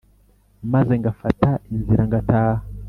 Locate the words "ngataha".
2.07-2.63